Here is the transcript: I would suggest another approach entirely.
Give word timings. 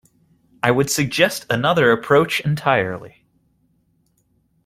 I 0.63 0.71
would 0.71 0.89
suggest 0.89 1.45
another 1.47 1.91
approach 1.91 2.39
entirely. 2.39 3.23